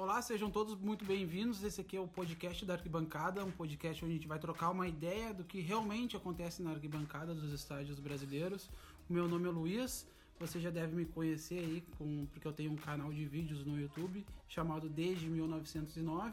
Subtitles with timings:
[0.00, 1.62] Olá, sejam todos muito bem-vindos.
[1.62, 4.88] Esse aqui é o podcast da Arquibancada, um podcast onde a gente vai trocar uma
[4.88, 8.70] ideia do que realmente acontece na arquibancada dos estádios brasileiros.
[9.10, 10.08] O meu nome é Luiz,
[10.38, 13.78] você já deve me conhecer aí, com, porque eu tenho um canal de vídeos no
[13.78, 16.32] YouTube chamado Desde 1909,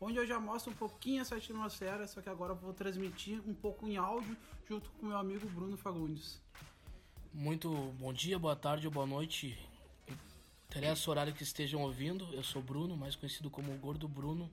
[0.00, 3.52] onde eu já mostro um pouquinho essa atmosfera, só que agora eu vou transmitir um
[3.52, 4.36] pouco em áudio
[4.68, 6.40] junto com meu amigo Bruno Fagundes.
[7.34, 9.58] Muito bom dia, boa tarde ou boa noite.
[10.70, 12.28] Interessa o horário que estejam ouvindo.
[12.34, 14.50] Eu sou Bruno, mais conhecido como o Gordo Bruno,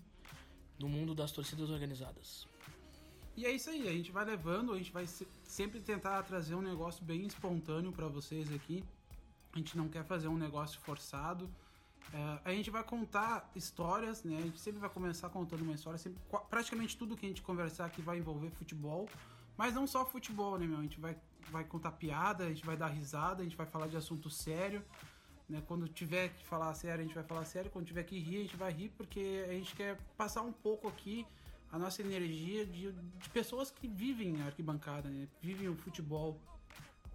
[0.80, 2.48] no mundo das torcidas organizadas.
[3.36, 5.06] E é isso aí, a gente vai levando, a gente vai
[5.44, 8.82] sempre tentar trazer um negócio bem espontâneo para vocês aqui.
[9.52, 11.50] A gente não quer fazer um negócio forçado.
[12.14, 14.38] É, a gente vai contar histórias, né?
[14.38, 16.00] A gente sempre vai começar contando uma história.
[16.00, 19.10] Sempre, praticamente tudo que a gente conversar aqui vai envolver futebol.
[19.58, 20.80] Mas não só futebol, né, meu?
[20.80, 21.18] A gente vai,
[21.52, 24.82] vai contar piada, a gente vai dar risada, a gente vai falar de assunto sério.
[25.48, 25.62] Né?
[25.68, 27.70] Quando tiver que falar sério, a gente vai falar sério.
[27.72, 30.88] Quando tiver que rir, a gente vai rir, porque a gente quer passar um pouco
[30.88, 31.26] aqui
[31.72, 35.28] a nossa energia de, de pessoas que vivem a arquibancada, né?
[35.42, 36.40] vivem o futebol.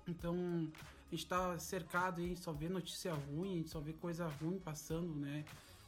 [0.07, 4.29] Então, a gente está cercado e só vê notícia ruim, a gente só vê coisa
[4.41, 5.45] ruim passando, né?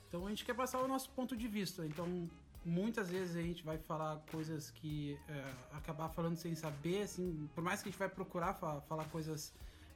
[0.09, 1.87] Então, a gente quer passar o nosso ponto de vista.
[1.87, 2.29] Então,
[2.65, 7.63] muitas vezes a gente vai falar coisas que é, acabar falando sem saber, assim, por
[7.63, 9.53] mais que a gente vai procurar fa falar coisas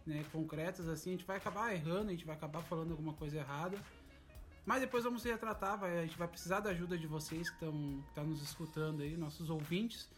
[0.07, 3.39] né, concretas, assim, a gente vai acabar errando, a gente vai acabar falando alguma coisa
[3.39, 3.79] errada.
[4.65, 7.57] Mas depois vamos se retratar, vai, a gente vai precisar da ajuda de vocês que
[7.57, 10.09] estão tá nos escutando aí, nossos ouvintes.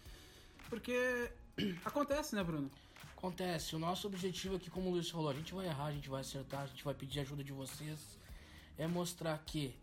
[0.69, 1.31] Porque
[1.85, 2.71] acontece, né, Bruno?
[3.17, 3.77] Acontece.
[3.77, 6.21] O nosso objetivo aqui, como o Luiz falou, a gente vai errar, a gente vai
[6.21, 8.19] acertar, a gente vai pedir ajuda de vocês.
[8.79, 9.75] É mostrar que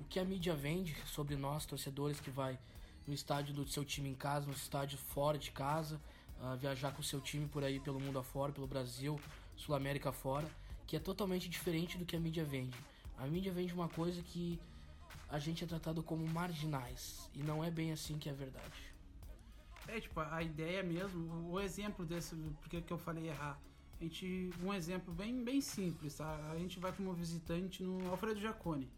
[0.00, 2.58] o que a mídia vende sobre nós, torcedores, que vai
[3.06, 6.00] no estádio do seu time em casa, no estádio fora de casa,
[6.40, 9.20] uh, viajar com o seu time por aí pelo mundo afora, pelo Brasil,
[9.56, 10.48] Sul América fora,
[10.86, 12.76] que é totalmente diferente do que a mídia vende.
[13.18, 14.58] A mídia vende uma coisa que
[15.28, 18.94] a gente é tratado como marginais e não é bem assim que é a verdade.
[19.86, 23.58] É, tipo, a ideia mesmo, o exemplo desse, porque que eu falei errar.
[24.00, 26.50] A gente, um exemplo bem, bem simples, tá?
[26.50, 28.90] A gente vai como visitante no Alfredo Jaconi.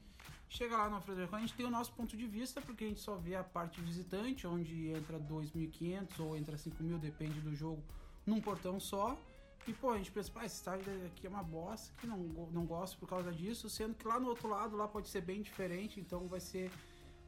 [0.49, 2.89] Chega lá no Alfredo Jaconi, a gente tem o nosso ponto de vista, porque a
[2.89, 7.83] gente só vê a parte visitante, onde entra 2.500 ou entra 5.000, depende do jogo,
[8.25, 9.19] num portão só.
[9.67, 12.19] E, pô, a gente pensa, pá, esse estádio aqui é uma bosta, que não,
[12.53, 15.43] não gosto por causa disso, sendo que lá no outro lado, lá pode ser bem
[15.43, 16.71] diferente, então vai ser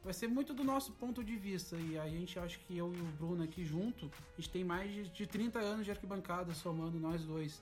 [0.03, 1.75] vai ser muito do nosso ponto de vista.
[1.75, 4.91] E a gente acha que eu e o Bruno aqui junto, a gente tem mais
[4.91, 7.61] de, de 30 anos de arquibancada somando nós dois.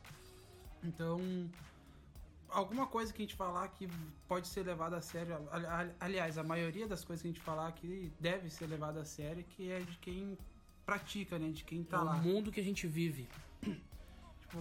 [0.84, 1.20] Então,
[2.50, 3.90] alguma coisa que a gente falar que
[4.28, 5.36] pode ser levada a sério,
[6.00, 9.44] aliás, a maioria das coisas que a gente falar aqui deve ser levada a sério,
[9.44, 10.38] que é de quem
[10.86, 11.50] pratica, né?
[11.50, 12.16] De quem tá é lá.
[12.16, 13.28] o mundo que a gente vive.
[14.47, 14.59] Tipo,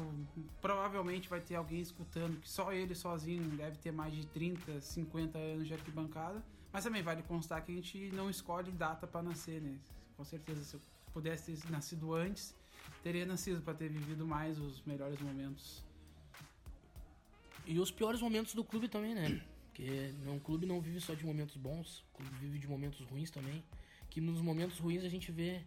[0.61, 5.39] provavelmente vai ter alguém escutando que só ele sozinho deve ter mais de 30, 50
[5.39, 6.45] anos de arquibancada.
[6.73, 9.79] Mas também vale constar que a gente não escolhe data para nascer, né?
[10.17, 10.81] Com certeza, se eu
[11.13, 12.55] pudesse ter nascido antes,
[13.03, 15.85] teria nascido para ter vivido mais os melhores momentos.
[17.65, 19.41] E os piores momentos do clube também, né?
[19.67, 23.31] Porque um clube não vive só de momentos bons, o clube vive de momentos ruins
[23.31, 23.63] também.
[24.11, 25.63] Que nos momentos ruins a gente vê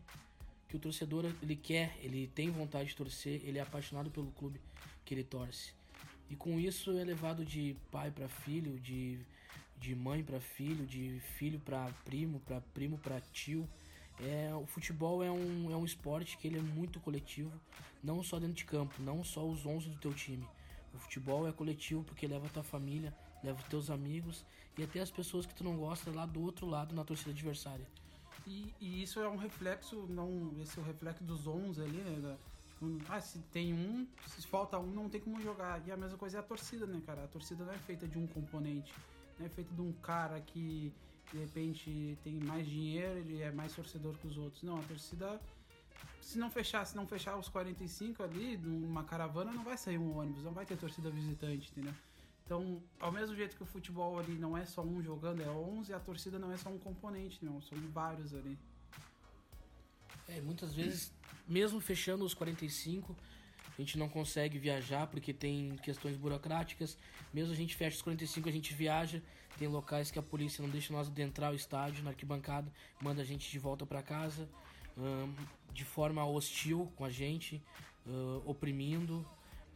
[0.70, 4.62] que o torcedor ele quer, ele tem vontade de torcer, ele é apaixonado pelo clube
[5.04, 5.74] que ele torce.
[6.30, 9.18] E com isso é levado de pai para filho, de,
[9.80, 13.68] de mãe para filho, de filho para primo, para primo para tio.
[14.20, 17.52] É, o futebol é um, é um esporte que ele é muito coletivo,
[18.04, 20.46] não só dentro de campo, não só os 11 do teu time.
[20.94, 23.12] O futebol é coletivo porque leva a tua família,
[23.44, 24.46] leva os teus amigos
[24.78, 27.88] e até as pessoas que tu não gosta lá do outro lado na torcida adversária.
[28.50, 32.20] E, e, isso é um reflexo, não, esse é o reflexo dos 11 ali, né?
[32.20, 32.36] Da,
[32.68, 35.80] tipo, ah, se tem um, se falta um, não tem como jogar.
[35.88, 37.26] E a mesma coisa é a torcida, né, cara?
[37.26, 38.92] A torcida não é feita de um componente,
[39.38, 40.92] não é feita de um cara que
[41.32, 44.64] de repente tem mais dinheiro, ele é mais torcedor que os outros.
[44.64, 45.40] Não, a torcida,
[46.20, 50.18] se não fechar, se não fechar os 45 ali, numa caravana, não vai sair um
[50.18, 51.94] ônibus, não vai ter torcida visitante, entendeu?
[52.50, 55.94] Então, ao mesmo jeito que o futebol ali não é só um jogando, é 11,
[55.94, 58.58] a torcida não é só um componente, não, são vários ali.
[60.28, 61.14] É, muitas vezes,
[61.48, 63.16] mesmo fechando os 45,
[63.78, 66.98] a gente não consegue viajar porque tem questões burocráticas.
[67.32, 69.22] Mesmo a gente fecha os 45, a gente viaja.
[69.60, 73.26] Tem locais que a polícia não deixa nós adentrar o estádio, na arquibancada, manda a
[73.26, 74.50] gente de volta para casa,
[75.72, 77.62] de forma hostil com a gente,
[78.08, 79.24] uh, oprimindo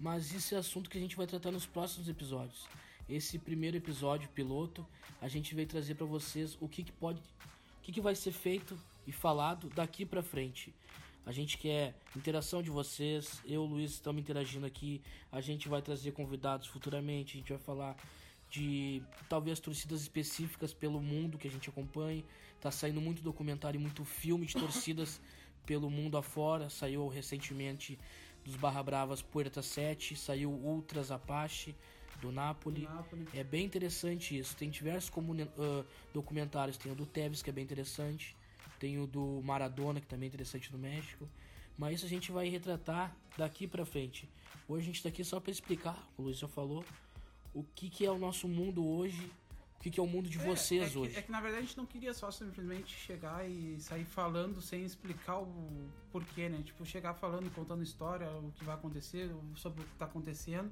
[0.03, 2.67] mas isso é assunto que a gente vai tratar nos próximos episódios.
[3.07, 4.85] Esse primeiro episódio piloto,
[5.21, 8.33] a gente veio trazer para vocês o que, que pode, o que, que vai ser
[8.33, 8.77] feito
[9.07, 10.73] e falado daqui para frente.
[11.25, 13.41] A gente quer interação de vocês.
[13.45, 15.01] Eu, Luiz, estamos interagindo aqui.
[15.31, 17.37] A gente vai trazer convidados futuramente.
[17.37, 17.95] A gente vai falar
[18.49, 22.21] de talvez torcidas específicas pelo mundo que a gente acompanha.
[22.59, 25.21] Tá saindo muito documentário e muito filme de torcidas
[25.65, 26.69] pelo mundo afora.
[26.69, 27.97] Saiu recentemente
[28.43, 31.75] dos Barra Bravas Puerta 7, saiu Ultras Apache
[32.21, 32.81] do Napoli.
[32.81, 33.27] Do Napoli.
[33.33, 34.55] É bem interessante isso.
[34.55, 35.11] Tem diversos
[35.57, 36.77] ah, documentários.
[36.77, 38.35] Tem o do Tevez, que é bem interessante.
[38.79, 41.27] Tem o do Maradona, que também é interessante no México.
[41.77, 44.29] Mas isso a gente vai retratar daqui pra frente.
[44.67, 46.85] Hoje a gente tá aqui só pra explicar, o Luiz já falou,
[47.53, 49.31] o que, que é o nosso mundo hoje,
[49.83, 51.15] que, que é o mundo de É, vocês é que, hoje.
[51.17, 54.83] É que na verdade a gente não queria só simplesmente chegar e sair falando sem
[54.85, 56.61] explicar o porquê, né?
[56.63, 60.71] Tipo, chegar falando, contando história, o que vai acontecer, sobre o que tá acontecendo.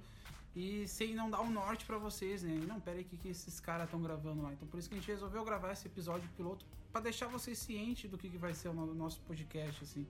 [0.55, 2.53] E sem não dar um norte pra vocês, né?
[2.67, 4.51] Não, pera aí, o que, que esses caras estão gravando lá?
[4.53, 8.09] Então por isso que a gente resolveu gravar esse episódio piloto pra deixar vocês cientes
[8.09, 10.05] do que, que vai ser o no- nosso podcast, assim.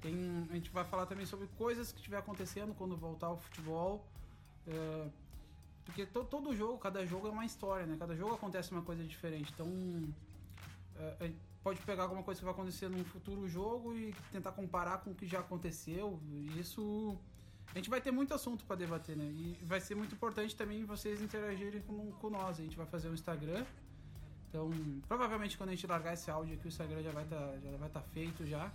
[0.00, 4.04] Tem, a gente vai falar também sobre coisas que estiver acontecendo quando voltar ao futebol.
[4.66, 5.06] É,
[5.84, 7.96] porque to, todo jogo, cada jogo é uma história, né?
[7.98, 9.52] Cada jogo acontece uma coisa diferente.
[9.52, 9.68] Então,
[10.96, 11.32] é, é,
[11.62, 15.14] pode pegar alguma coisa que vai acontecer num futuro jogo e tentar comparar com o
[15.14, 16.20] que já aconteceu.
[16.58, 17.16] Isso.
[17.72, 19.24] A gente vai ter muito assunto para debater, né?
[19.24, 22.58] E vai ser muito importante também vocês interagirem com, com nós.
[22.58, 23.64] A gente vai fazer o Instagram.
[24.48, 24.68] Então,
[25.06, 27.88] provavelmente quando a gente largar esse áudio aqui, o Instagram já vai estar já vai
[27.88, 28.72] tá feito já.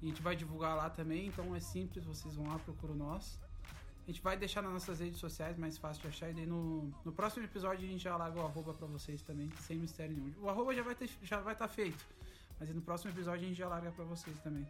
[0.00, 3.38] E a gente vai divulgar lá também, então é simples, vocês vão lá, procuram nós.
[4.10, 6.30] A gente vai deixar nas nossas redes sociais, mais fácil de achar.
[6.30, 9.48] E daí no, no próximo episódio a gente já larga o arroba pra vocês também,
[9.60, 10.34] sem mistério nenhum.
[10.42, 12.04] O arroba já vai estar tá feito.
[12.58, 14.66] Mas no próximo episódio a gente já larga pra vocês também.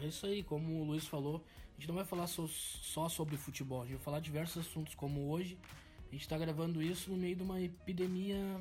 [0.00, 1.44] É isso aí, como o Luiz falou,
[1.76, 4.94] a gente não vai falar só, só sobre futebol, a gente vai falar diversos assuntos,
[4.94, 5.58] como hoje.
[6.06, 8.60] A gente está gravando isso no meio de uma epidemia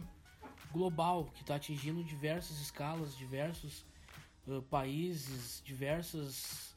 [0.71, 3.85] global que está atingindo diversas escalas, diversos
[4.47, 6.75] ah, países, diversas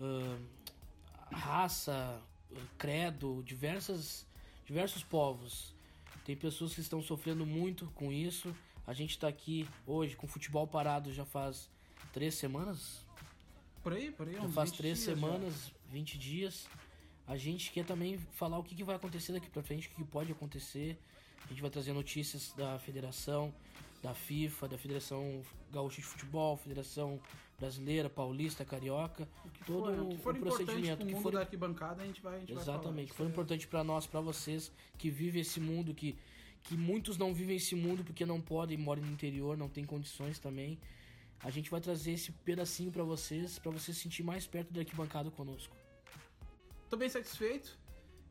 [0.00, 0.36] ah,
[1.30, 2.20] raça,
[2.78, 4.26] credo, diversas,
[4.66, 5.74] diversos povos.
[6.24, 8.54] Tem pessoas que estão sofrendo muito com isso.
[8.86, 11.68] A gente está aqui hoje com o futebol parado já faz
[12.12, 13.04] três semanas,
[13.82, 15.14] Por aí, por aí, já faz 20 três dias já.
[15.14, 16.68] semanas, 20 dias.
[17.26, 19.96] A gente quer também falar o que, que vai acontecer daqui pra frente, o que,
[19.96, 20.98] que pode acontecer.
[21.44, 23.52] A gente vai trazer notícias da federação,
[24.02, 27.20] da FIFA, da Federação Gaúcha de Futebol, Federação
[27.58, 29.28] Brasileira, Paulista, Carioca.
[29.44, 31.40] O que todo for, o que for o importante procedimento, pro que mundo for- da
[31.40, 32.62] arquibancada, a gente vai, a gente vai.
[32.62, 36.16] Exatamente, que Isso foi é- importante pra nós, pra vocês que vivem esse mundo, que,
[36.62, 40.38] que muitos não vivem esse mundo porque não podem, moram no interior, não tem condições
[40.38, 40.78] também.
[41.40, 44.80] A gente vai trazer esse pedacinho pra vocês, pra vocês se sentir mais perto da
[44.80, 45.76] arquibancada conosco.
[46.88, 47.78] Tô bem satisfeito,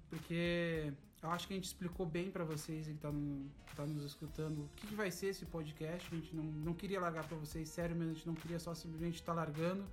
[0.10, 3.46] porque eu acho que a gente explicou bem pra vocês que tá, no,
[3.76, 6.08] tá nos escutando o que, que vai ser esse podcast.
[6.12, 8.74] A gente não, não queria largar pra vocês, sério mesmo, a gente não queria só
[8.74, 9.86] simplesmente estar largando.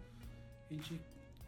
[0.70, 1.00] A gente,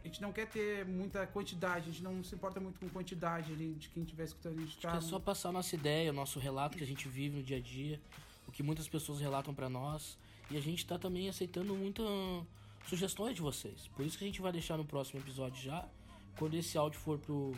[0.05, 3.53] a gente não quer ter muita quantidade, a gente não se importa muito com quantidade
[3.53, 4.59] ali de quem estiver escutando.
[4.59, 7.09] A gente tá, é só passar a nossa ideia, o nosso relato que a gente
[7.09, 7.99] vive no dia a dia,
[8.47, 10.19] o que muitas pessoas relatam pra nós.
[10.51, 12.07] E a gente tá também aceitando muitas
[12.87, 13.89] sugestões de vocês.
[13.97, 15.89] Por isso que a gente vai deixar no próximo episódio já.
[16.37, 17.55] Quando esse áudio for pro,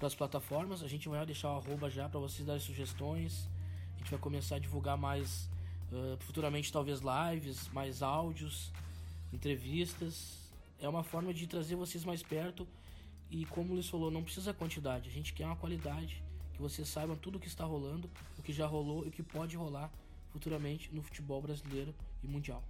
[0.00, 3.46] pras plataformas, a gente vai deixar o arroba já pra vocês darem sugestões.
[3.94, 5.48] A gente vai começar a divulgar mais
[5.92, 8.72] ah, futuramente talvez lives, mais áudios,
[9.30, 10.50] entrevistas.
[10.80, 12.66] É uma forma de trazer vocês mais perto
[13.30, 16.20] e como o Luiz falou, não precisa quantidade, a gente quer uma qualidade,
[16.52, 19.22] que vocês saibam tudo o que está rolando, o que já rolou e o que
[19.22, 19.88] pode rolar
[20.32, 22.64] futuramente no futebol brasileiro e mundial.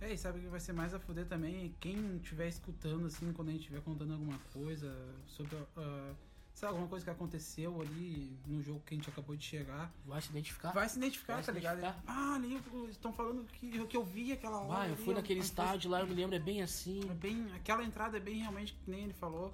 [0.00, 1.74] É, e sabe o que vai ser mais a fuder também?
[1.80, 4.94] Quem estiver escutando, assim, quando a gente estiver contando alguma coisa
[5.26, 6.14] sobre, uh,
[6.54, 9.92] sei lá, alguma coisa que aconteceu ali no jogo que a gente acabou de chegar,
[10.06, 10.72] Vai se identificar?
[10.72, 11.78] vai se identificar, Vai tá se ligado?
[11.80, 12.04] identificar.
[12.06, 14.68] Ah, ali estão falando que, que eu vi aquela hora.
[14.68, 17.00] Vai, eu ali, fui naquele a- a- estádio lá, eu me lembro, é bem assim.
[17.10, 19.52] É bem, aquela entrada é bem realmente que nem ele falou.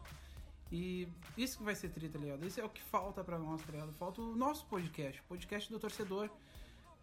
[0.71, 2.47] E isso que vai ser tri, tá ligado?
[2.47, 3.93] Isso é o que falta pra nós, tá ligado?
[3.95, 6.31] Falta o nosso podcast, o podcast do torcedor.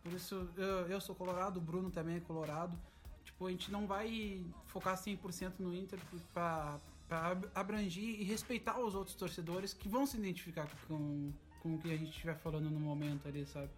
[0.04, 2.78] Por isso, eu, eu sou colorado, o Bruno também é colorado.
[3.26, 6.00] Tipo, a gente não vai focar 100% no Inter
[6.34, 11.80] pra, ab- abranger e respeitar os outros torcedores que vão se identificar com, com o
[11.80, 13.70] que a gente estiver falando no momento ali, sabe?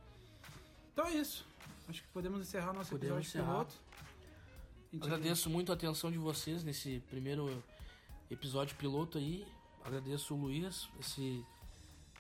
[0.94, 1.46] Então é isso.
[1.88, 3.66] Acho que podemos encerrar nosso Podemos episódio encerrar.
[3.66, 5.06] piloto.
[5.06, 7.64] Agradeço muito a atenção de vocês nesse primeiro
[8.30, 9.46] episódio piloto aí.
[9.84, 11.44] Agradeço o Luiz, esse,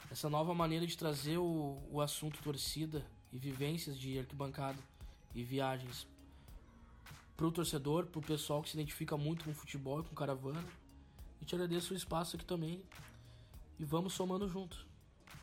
[0.09, 4.79] essa nova maneira de trazer o, o assunto torcida e vivências de arquibancada
[5.35, 6.07] e viagens
[7.35, 10.63] pro torcedor, pro pessoal que se identifica muito com futebol e com caravana.
[11.49, 12.79] Te agradeço o espaço aqui também.
[13.79, 14.85] E vamos somando junto.